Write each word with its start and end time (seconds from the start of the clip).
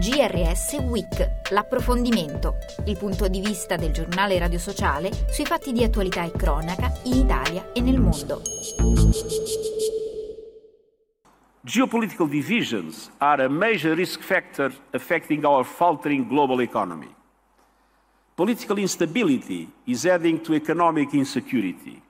GRS 0.00 0.78
Week, 0.88 1.50
l'approfondimento, 1.50 2.54
il 2.86 2.96
punto 2.96 3.28
di 3.28 3.42
vista 3.42 3.76
del 3.76 3.92
giornale 3.92 4.38
radio 4.38 4.58
sociale 4.58 5.10
sui 5.28 5.44
fatti 5.44 5.72
di 5.72 5.84
attualità 5.84 6.24
e 6.24 6.30
cronaca 6.30 6.90
in 7.04 7.16
Italia 7.16 7.70
e 7.74 7.82
nel 7.82 8.00
mondo. 8.00 8.40
Geopolitical 11.60 12.30
divisions 12.30 13.10
are 13.18 13.44
a 13.44 13.48
major 13.50 13.94
risk 13.94 14.22
factor 14.22 14.72
affecting 14.92 15.44
our 15.44 15.66
faltering 15.66 16.26
global 16.26 16.62
economy. 16.62 17.14
Political 18.36 18.78
instability 18.78 19.70
is 19.84 20.06
adding 20.06 20.40
to 20.40 20.54
economic 20.54 21.12
insecurity. 21.12 22.00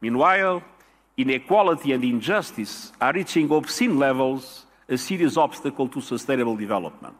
Meanwhile, 0.00 0.62
inequality 1.16 1.94
and 1.94 2.04
injustice 2.04 2.92
are 2.98 3.14
reaching 3.14 3.50
obscene 3.50 3.98
levels 3.98 4.66
a 4.90 4.96
serious 4.96 5.36
obstacle 5.36 5.88
to 5.88 6.00
sustainable 6.00 6.56
development. 6.56 7.16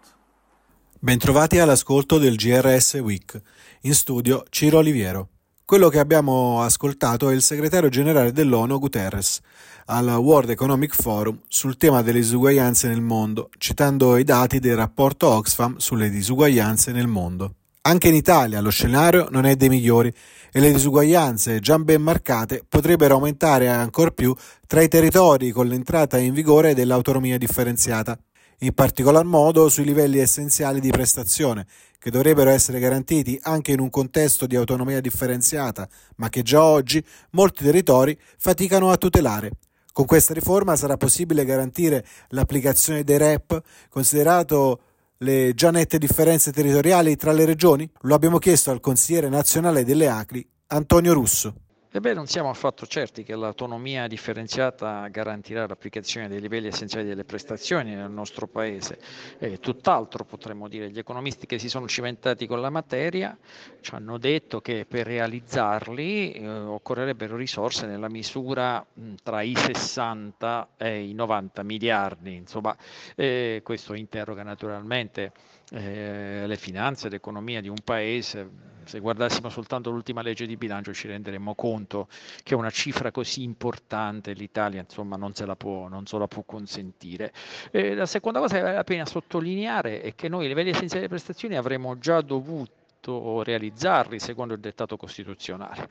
Bentrovati 0.98 1.58
all'ascolto 1.60 2.18
del 2.18 2.34
GRS 2.34 2.94
Week. 2.94 3.40
In 3.82 3.94
studio 3.94 4.44
Ciro 4.50 4.78
Oliviero. 4.78 5.28
Quello 5.64 5.88
che 5.88 6.00
abbiamo 6.00 6.62
ascoltato 6.62 7.30
è 7.30 7.34
il 7.34 7.42
segretario 7.42 7.88
generale 7.88 8.32
dell'ONU 8.32 8.78
Guterres 8.80 9.40
al 9.86 10.08
World 10.08 10.50
Economic 10.50 10.94
Forum 10.94 11.38
sul 11.46 11.76
tema 11.76 12.02
delle 12.02 12.18
disuguaglianze 12.18 12.88
nel 12.88 13.00
mondo, 13.00 13.50
citando 13.56 14.16
i 14.16 14.24
dati 14.24 14.58
del 14.58 14.76
rapporto 14.76 15.28
Oxfam 15.28 15.76
sulle 15.76 16.10
disuguaglianze 16.10 16.90
nel 16.90 17.06
mondo. 17.06 17.54
Anche 17.82 18.08
in 18.08 18.14
Italia 18.14 18.60
lo 18.60 18.68
scenario 18.68 19.28
non 19.30 19.46
è 19.46 19.56
dei 19.56 19.70
migliori 19.70 20.12
e 20.52 20.60
le 20.60 20.70
disuguaglianze 20.70 21.60
già 21.60 21.78
ben 21.78 22.02
marcate 22.02 22.62
potrebbero 22.68 23.14
aumentare 23.14 23.68
ancor 23.68 24.12
più 24.12 24.36
tra 24.66 24.82
i 24.82 24.88
territori 24.88 25.50
con 25.50 25.66
l'entrata 25.66 26.18
in 26.18 26.34
vigore 26.34 26.74
dell'autonomia 26.74 27.38
differenziata, 27.38 28.18
in 28.58 28.74
particolar 28.74 29.24
modo 29.24 29.70
sui 29.70 29.84
livelli 29.84 30.18
essenziali 30.18 30.78
di 30.78 30.90
prestazione, 30.90 31.66
che 31.98 32.10
dovrebbero 32.10 32.50
essere 32.50 32.80
garantiti 32.80 33.38
anche 33.44 33.72
in 33.72 33.80
un 33.80 33.88
contesto 33.88 34.44
di 34.44 34.56
autonomia 34.56 35.00
differenziata, 35.00 35.88
ma 36.16 36.28
che 36.28 36.42
già 36.42 36.62
oggi 36.62 37.02
molti 37.30 37.64
territori 37.64 38.14
faticano 38.36 38.90
a 38.90 38.98
tutelare. 38.98 39.52
Con 39.90 40.04
questa 40.04 40.34
riforma 40.34 40.76
sarà 40.76 40.98
possibile 40.98 41.46
garantire 41.46 42.04
l'applicazione 42.28 43.04
dei 43.04 43.16
REP, 43.16 43.62
considerato 43.88 44.80
le 45.22 45.52
già 45.54 45.70
nette 45.70 45.98
differenze 45.98 46.52
territoriali 46.52 47.16
tra 47.16 47.32
le 47.32 47.44
regioni? 47.44 47.90
Lo 48.02 48.14
abbiamo 48.14 48.38
chiesto 48.38 48.70
al 48.70 48.80
consigliere 48.80 49.28
nazionale 49.28 49.84
delle 49.84 50.08
Acri, 50.08 50.46
Antonio 50.68 51.12
Russo. 51.12 51.54
Ebbene, 51.92 52.14
non 52.14 52.28
siamo 52.28 52.50
affatto 52.50 52.86
certi 52.86 53.24
che 53.24 53.34
l'autonomia 53.34 54.06
differenziata 54.06 55.08
garantirà 55.08 55.66
l'applicazione 55.66 56.28
dei 56.28 56.40
livelli 56.40 56.68
essenziali 56.68 57.04
delle 57.04 57.24
prestazioni 57.24 57.96
nel 57.96 58.12
nostro 58.12 58.46
Paese. 58.46 59.00
Eh, 59.40 59.58
tutt'altro 59.58 60.22
potremmo 60.22 60.68
dire. 60.68 60.88
Gli 60.88 61.00
economisti 61.00 61.46
che 61.46 61.58
si 61.58 61.68
sono 61.68 61.88
cimentati 61.88 62.46
con 62.46 62.60
la 62.60 62.70
materia 62.70 63.36
ci 63.80 63.92
hanno 63.96 64.18
detto 64.18 64.60
che 64.60 64.86
per 64.88 65.04
realizzarli 65.04 66.30
eh, 66.30 66.48
occorrerebbero 66.48 67.34
risorse 67.34 67.86
nella 67.86 68.08
misura 68.08 68.86
mh, 68.92 69.14
tra 69.24 69.42
i 69.42 69.56
60 69.56 70.68
e 70.76 71.02
i 71.02 71.12
90 71.12 71.64
miliardi. 71.64 72.36
Insomma, 72.36 72.76
eh, 73.16 73.62
questo 73.64 73.94
interroga 73.94 74.44
naturalmente 74.44 75.32
eh, 75.72 76.44
le 76.46 76.56
finanze, 76.56 77.08
l'economia 77.08 77.60
di 77.60 77.68
un 77.68 77.80
paese. 77.82 78.69
Se 78.84 78.98
guardassimo 78.98 79.48
soltanto 79.48 79.90
l'ultima 79.90 80.22
legge 80.22 80.46
di 80.46 80.56
bilancio 80.56 80.92
ci 80.92 81.06
renderemmo 81.06 81.54
conto 81.54 82.08
che 82.42 82.54
una 82.54 82.70
cifra 82.70 83.10
così 83.10 83.42
importante 83.42 84.32
l'Italia 84.32 84.80
insomma, 84.80 85.16
non, 85.16 85.34
se 85.34 85.46
la 85.46 85.56
può, 85.56 85.88
non 85.88 86.06
se 86.06 86.18
la 86.18 86.26
può 86.26 86.42
consentire. 86.44 87.32
Eh, 87.70 87.94
la 87.94 88.06
seconda 88.06 88.40
cosa 88.40 88.56
che 88.56 88.62
vale 88.62 88.74
la 88.74 88.84
pena 88.84 89.06
sottolineare 89.06 90.00
è 90.00 90.14
che 90.14 90.28
noi 90.28 90.44
i 90.44 90.48
livelli 90.48 90.70
essenziali 90.70 91.06
delle 91.06 91.08
prestazioni 91.08 91.56
avremmo 91.56 91.98
già 91.98 92.20
dovuto 92.20 92.79
o 93.12 93.42
realizzarli 93.42 94.18
secondo 94.18 94.54
il 94.54 94.60
dettato 94.60 94.96
costituzionale. 94.96 95.88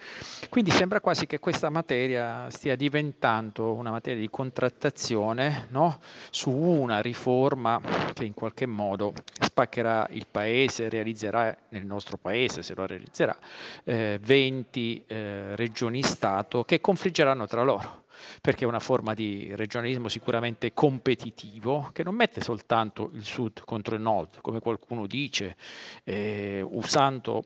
Quindi 0.50 0.72
sembra 0.72 1.02
quasi 1.02 1.26
che 1.26 1.40
questa 1.40 1.70
materia 1.70 2.50
stia 2.50 2.76
diventando 2.76 3.74
una 3.74 3.92
materia 3.92 4.20
di 4.20 4.30
contrattazione 4.30 5.68
no? 5.70 6.00
su 6.30 6.52
una 6.52 7.00
riforma 7.02 7.82
che 8.14 8.26
in 8.26 8.34
qualche 8.34 8.66
modo 8.66 9.14
spaccherà 9.40 10.08
il 10.12 10.28
paese, 10.30 10.90
realizzerà 10.90 11.56
nel 11.70 11.86
nostro 11.86 12.18
paese, 12.18 12.64
se 12.64 12.74
lo 12.76 12.86
realizzerà, 12.86 13.36
eh, 13.84 14.20
20 14.22 15.04
eh, 15.08 15.56
regioni-stato 15.56 16.64
che 16.64 16.82
confliggeranno 16.82 17.48
tra 17.48 17.64
loro 17.64 18.08
perché 18.42 18.64
è 18.64 18.68
una 18.68 18.80
forma 18.80 19.14
di 19.14 19.52
regionalismo 19.56 20.08
sicuramente 20.08 20.74
competitivo 20.74 21.90
che 21.94 22.04
non 22.04 22.16
mette 22.16 22.42
soltanto 22.42 23.10
il 23.14 23.24
sud 23.24 23.62
contro 23.66 23.96
il 23.96 24.02
nord, 24.02 24.42
come 24.42 24.60
qualcuno 24.60 25.08
dice, 25.08 25.56
eh, 26.04 26.62
usando 26.62 27.44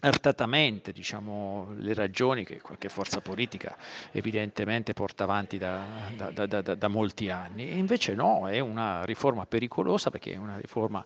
artatamente 0.00 0.92
diciamo, 0.92 1.72
le 1.78 1.94
ragioni 1.94 2.44
che 2.44 2.60
qualche 2.60 2.88
forza 2.88 3.20
politica 3.20 3.76
evidentemente 4.12 4.92
porta 4.92 5.24
avanti 5.24 5.56
da, 5.56 5.84
da, 6.14 6.46
da, 6.46 6.60
da, 6.60 6.88
molti 6.88 7.30
anni. 7.30 7.70
E 7.70 7.76
invece 7.76 8.14
no, 8.14 8.48
è 8.48 8.58
una 8.60 9.04
riforma 9.04 9.46
pericolosa 9.46 10.10
perché 10.10 10.32
è 10.32 10.36
una 10.36 10.58
riforma 10.58 11.04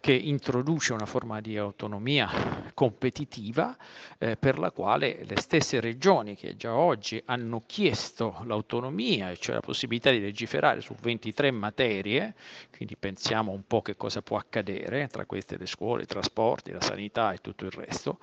che 0.00 0.12
introduce 0.12 0.92
una 0.92 1.06
forma 1.06 1.40
di 1.40 1.56
autonomia 1.56 2.70
competitiva 2.74 3.76
eh, 4.18 4.36
per 4.36 4.58
la 4.58 4.70
quale 4.70 5.20
le 5.24 5.40
stesse 5.40 5.80
regioni 5.80 6.34
che 6.34 6.56
già 6.56 6.74
oggi 6.74 7.22
hanno 7.26 7.62
chiesto 7.64 8.42
l'autonomia, 8.44 9.34
cioè 9.36 9.54
la 9.54 9.60
possibilità 9.60 10.10
di 10.10 10.20
legiferare 10.20 10.80
su 10.80 10.94
23 11.00 11.50
materie, 11.52 12.34
quindi 12.74 12.96
pensiamo 12.96 13.52
un 13.52 13.64
po' 13.66 13.82
che 13.82 13.96
cosa 13.96 14.20
può 14.20 14.36
accadere, 14.36 15.06
tra 15.06 15.24
queste 15.26 15.56
le 15.56 15.66
scuole, 15.66 16.02
i 16.02 16.06
trasporti, 16.06 16.72
la 16.72 16.80
sanità 16.80 17.32
e 17.32 17.38
tutto 17.38 17.64
il 17.64 17.70
resto, 17.70 18.18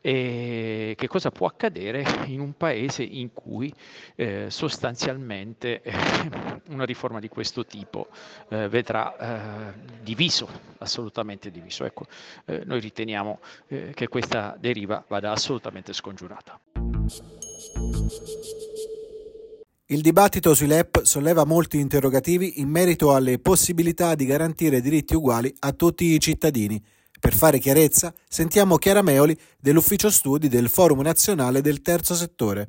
e 0.00 0.94
che 0.96 1.06
cosa 1.08 1.30
può 1.30 1.46
accadere 1.46 2.04
in 2.26 2.40
un 2.40 2.56
paese 2.56 3.02
in 3.02 3.32
cui 3.32 3.72
eh, 4.16 4.46
sostanzialmente 4.48 5.82
eh, 5.82 5.92
una 6.68 6.84
riforma 6.84 7.20
di 7.20 7.28
questo 7.28 7.64
tipo 7.64 8.08
eh, 8.48 8.68
vedrà 8.68 9.16
eh, 9.16 9.72
diviso, 10.02 10.48
assolutamente 10.78 11.50
diviso. 11.50 11.84
Ecco, 11.84 12.06
eh, 12.46 12.62
noi 12.64 12.80
riteniamo 12.80 13.40
eh, 13.68 13.92
che 13.94 14.08
questa 14.08 14.56
deriva 14.58 15.04
vada 15.06 15.32
assolutamente 15.32 15.92
scongiurata. 15.92 16.60
Il 19.86 20.00
dibattito 20.00 20.54
sui 20.54 20.66
LEP 20.66 21.02
solleva 21.02 21.44
molti 21.44 21.78
interrogativi 21.78 22.60
in 22.60 22.68
merito 22.68 23.14
alle 23.14 23.38
possibilità 23.38 24.14
di 24.14 24.24
garantire 24.24 24.80
diritti 24.80 25.14
uguali 25.14 25.54
a 25.60 25.72
tutti 25.72 26.06
i 26.06 26.18
cittadini 26.20 26.82
per 27.24 27.32
fare 27.32 27.58
chiarezza, 27.58 28.12
sentiamo 28.28 28.76
Chiara 28.76 29.00
Meoli 29.00 29.34
dell'Ufficio 29.58 30.10
Studi 30.10 30.48
del 30.48 30.68
Forum 30.68 31.00
Nazionale 31.00 31.62
del 31.62 31.80
Terzo 31.80 32.12
Settore. 32.12 32.68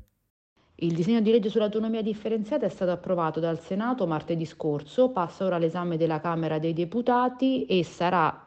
Il 0.76 0.96
disegno 0.96 1.20
di 1.20 1.30
legge 1.30 1.50
sull'autonomia 1.50 2.02
differenziata 2.02 2.66
è 2.66 2.70
stato 2.70 2.92
approvato 2.92 3.42
dal 3.42 3.60
Senato 3.60 4.08
martedì 4.08 4.46
scorso, 4.46 5.10
passa 5.10 5.44
ora 5.44 5.58
all'esame 5.58 5.98
della 5.98 6.22
Camera 6.22 6.58
dei 6.58 6.72
Deputati 6.72 7.66
e 7.66 7.84
sarà 7.84 8.45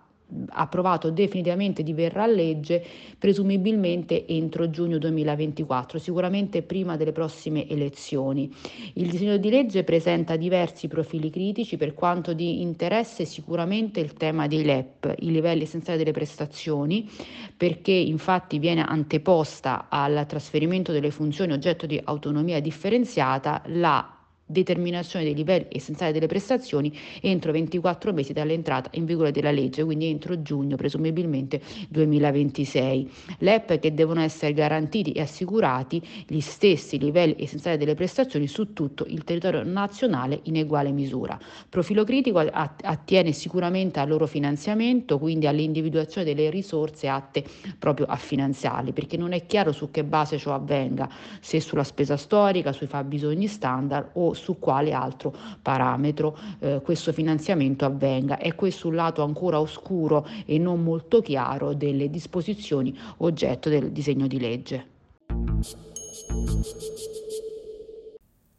approvato 0.50 1.10
definitivamente 1.10 1.82
diverrà 1.82 2.26
legge 2.26 2.84
presumibilmente 3.18 4.26
entro 4.26 4.68
giugno 4.68 4.98
2024, 4.98 5.98
sicuramente 5.98 6.62
prima 6.62 6.96
delle 6.96 7.12
prossime 7.12 7.66
elezioni. 7.68 8.52
Il 8.94 9.10
disegno 9.10 9.38
di 9.38 9.50
legge 9.50 9.84
presenta 9.84 10.36
diversi 10.36 10.86
profili 10.86 11.30
critici 11.30 11.76
per 11.76 11.94
quanto 11.94 12.34
di 12.34 12.60
interesse 12.60 13.24
sicuramente 13.24 14.00
il 14.00 14.12
tema 14.14 14.46
dei 14.46 14.64
LEP, 14.64 15.14
i 15.20 15.30
livelli 15.30 15.62
essenziali 15.62 15.98
delle 15.98 16.12
prestazioni, 16.12 17.08
perché 17.56 17.92
infatti 17.92 18.58
viene 18.58 18.84
anteposta 18.84 19.86
al 19.88 20.26
trasferimento 20.26 20.92
delle 20.92 21.10
funzioni 21.10 21.52
oggetto 21.52 21.86
di 21.86 22.00
autonomia 22.04 22.60
differenziata 22.60 23.62
la 23.66 24.17
determinazione 24.48 25.26
dei 25.26 25.34
livelli 25.34 25.66
essenziali 25.70 26.12
delle 26.12 26.26
prestazioni 26.26 26.96
entro 27.20 27.52
24 27.52 28.12
mesi 28.12 28.32
dall'entrata 28.32 28.90
in 28.94 29.04
vigore 29.04 29.30
della 29.30 29.50
legge, 29.50 29.84
quindi 29.84 30.06
entro 30.06 30.42
giugno 30.42 30.76
presumibilmente 30.76 31.60
2026. 31.88 33.10
L'EP 33.38 33.78
che 33.78 33.94
devono 33.94 34.22
essere 34.22 34.54
garantiti 34.54 35.12
e 35.12 35.20
assicurati 35.20 36.02
gli 36.26 36.40
stessi 36.40 36.98
livelli 36.98 37.36
essenziali 37.38 37.76
delle 37.76 37.94
prestazioni 37.94 38.46
su 38.48 38.72
tutto 38.72 39.04
il 39.06 39.22
territorio 39.24 39.62
nazionale 39.62 40.40
in 40.44 40.56
uguale 40.56 40.90
misura. 40.90 41.38
Profilo 41.68 42.04
critico 42.04 42.38
attiene 42.38 43.32
sicuramente 43.32 44.00
al 44.00 44.08
loro 44.08 44.26
finanziamento, 44.26 45.18
quindi 45.18 45.46
all'individuazione 45.46 46.26
delle 46.32 46.48
risorse 46.50 47.08
atte 47.08 47.44
proprio 47.78 48.06
a 48.06 48.16
finanziarli, 48.16 48.92
perché 48.92 49.16
non 49.16 49.32
è 49.32 49.44
chiaro 49.46 49.72
su 49.72 49.90
che 49.90 50.04
base 50.04 50.38
ciò 50.38 50.54
avvenga, 50.54 51.08
se 51.40 51.60
sulla 51.60 51.84
spesa 51.84 52.16
storica, 52.16 52.72
sui 52.72 52.86
fabbisogni 52.86 53.46
standard 53.46 54.10
o 54.14 54.32
su 54.38 54.58
quale 54.58 54.92
altro 54.92 55.34
parametro 55.60 56.38
eh, 56.60 56.80
questo 56.82 57.12
finanziamento 57.12 57.84
avvenga. 57.84 58.38
È 58.38 58.54
questo 58.54 58.88
un 58.88 58.94
lato 58.94 59.22
ancora 59.22 59.60
oscuro 59.60 60.26
e 60.46 60.56
non 60.58 60.82
molto 60.82 61.20
chiaro 61.20 61.74
delle 61.74 62.08
disposizioni 62.08 62.98
oggetto 63.18 63.68
del 63.68 63.90
disegno 63.90 64.26
di 64.26 64.40
legge. 64.40 64.86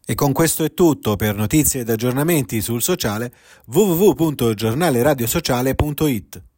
E 0.06 0.16
con 0.16 0.31
questo 0.31 0.64
è 0.64 0.74
tutto 0.74 1.16
per 1.16 1.36
notizie 1.36 1.81
ed 1.81 1.90
aggiornamenti 1.90 2.62
sul 2.62 2.81
sociale 2.81 3.31
www.giornaleradiosociale.it. 3.68 6.49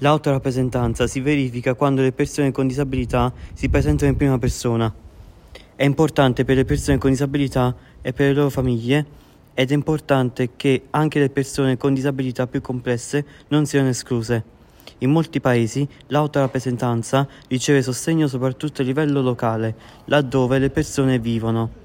L'autorappresentanza 0.00 1.08
si 1.08 1.18
verifica 1.18 1.74
quando 1.74 2.02
le 2.02 2.12
persone 2.12 2.52
con 2.52 2.68
disabilità 2.68 3.32
si 3.52 3.68
presentano 3.68 4.10
in 4.10 4.16
prima 4.16 4.38
persona. 4.38 4.94
È 5.74 5.84
importante 5.84 6.44
per 6.44 6.54
le 6.54 6.64
persone 6.64 6.98
con 6.98 7.10
disabilità 7.10 7.74
e 8.00 8.12
per 8.12 8.28
le 8.28 8.34
loro 8.34 8.50
famiglie 8.50 9.06
ed 9.54 9.72
è 9.72 9.74
importante 9.74 10.50
che 10.54 10.84
anche 10.90 11.18
le 11.18 11.30
persone 11.30 11.76
con 11.76 11.94
disabilità 11.94 12.46
più 12.46 12.60
complesse 12.60 13.24
non 13.48 13.66
siano 13.66 13.88
escluse. 13.88 14.56
In 14.98 15.10
molti 15.10 15.40
paesi 15.40 15.86
l'autorappresentanza 16.06 17.26
riceve 17.48 17.82
sostegno 17.82 18.28
soprattutto 18.28 18.82
a 18.82 18.84
livello 18.84 19.20
locale, 19.20 19.74
laddove 20.04 20.60
le 20.60 20.70
persone 20.70 21.18
vivono. 21.18 21.77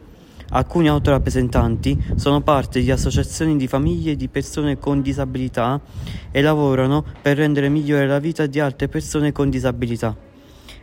Alcuni 0.56 0.88
autorappresentanti 0.88 1.98
sono 2.16 2.42
parte 2.42 2.80
di 2.80 2.92
associazioni 2.92 3.58
di 3.58 3.68
famiglie 3.68 4.16
di 4.16 4.28
persone 4.28 4.78
con 4.78 5.02
disabilità 5.02 5.82
e 6.30 6.42
lavorano 6.44 7.04
per 7.24 7.38
rendere 7.38 7.70
migliore 7.70 8.06
la 8.06 8.20
vita 8.20 8.46
di 8.46 8.60
altre 8.60 8.88
persone 8.88 9.32
con 9.32 9.50
disabilità. 9.50 10.16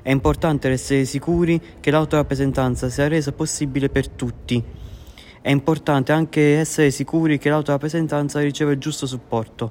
È 0.03 0.11
importante 0.11 0.69
essere 0.69 1.05
sicuri 1.05 1.61
che 1.79 1.93
l'autorappresentanza 1.93 2.89
sia 2.89 3.07
resa 3.07 3.31
possibile 3.31 3.89
per 3.91 4.09
tutti. 4.09 4.61
È 5.41 5.50
importante 5.50 6.11
anche 6.11 6.57
essere 6.57 6.91
sicuri 6.91 7.39
che 7.39 7.49
l'autorappresentanza 7.49 8.41
riceve 8.41 8.73
il 8.73 8.81
giusto 8.81 9.07
supporto. 9.07 9.71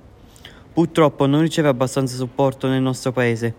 Purtroppo 0.72 1.26
non 1.26 1.42
riceve 1.42 1.68
abbastanza 1.68 2.16
supporto 2.16 2.70
nel 2.70 2.82
nostro 2.82 3.12
paese 3.12 3.54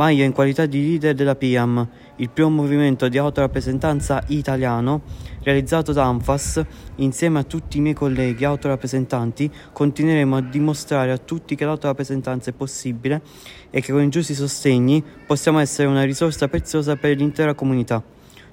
ma 0.00 0.08
io 0.08 0.24
in 0.24 0.32
qualità 0.32 0.64
di 0.64 0.80
leader 0.80 1.14
della 1.14 1.34
PIAM, 1.34 1.86
il 2.16 2.30
primo 2.30 2.48
movimento 2.48 3.06
di 3.08 3.18
autorappresentanza 3.18 4.24
italiano, 4.28 5.02
realizzato 5.42 5.92
da 5.92 6.04
ANFAS, 6.04 6.64
insieme 6.96 7.40
a 7.40 7.42
tutti 7.42 7.76
i 7.76 7.80
miei 7.82 7.94
colleghi 7.94 8.46
autorappresentanti, 8.46 9.50
continueremo 9.74 10.36
a 10.36 10.40
dimostrare 10.40 11.12
a 11.12 11.18
tutti 11.18 11.54
che 11.54 11.66
l'autorappresentanza 11.66 12.48
è 12.48 12.54
possibile 12.54 13.20
e 13.68 13.82
che 13.82 13.92
con 13.92 14.02
i 14.02 14.08
giusti 14.08 14.32
sostegni 14.32 15.04
possiamo 15.26 15.58
essere 15.58 15.86
una 15.86 16.04
risorsa 16.04 16.48
preziosa 16.48 16.96
per 16.96 17.14
l'intera 17.18 17.52
comunità. 17.52 18.02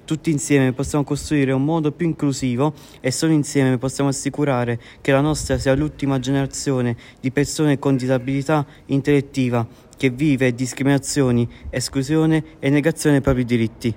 Tutti 0.04 0.30
insieme 0.30 0.74
possiamo 0.74 1.04
costruire 1.04 1.52
un 1.52 1.64
modo 1.64 1.92
più 1.92 2.06
inclusivo 2.06 2.74
e 3.00 3.10
solo 3.10 3.32
insieme 3.32 3.78
possiamo 3.78 4.10
assicurare 4.10 4.78
che 5.00 5.12
la 5.12 5.20
nostra 5.22 5.56
sia 5.56 5.74
l'ultima 5.74 6.18
generazione 6.18 6.94
di 7.20 7.30
persone 7.30 7.78
con 7.78 7.96
disabilità 7.96 8.66
intellettiva 8.86 9.66
che 9.98 10.08
vive 10.08 10.54
discriminazioni, 10.54 11.46
esclusione 11.68 12.42
e 12.58 12.70
negazione 12.70 13.16
dei 13.16 13.24
propri 13.24 13.44
diritti. 13.44 13.94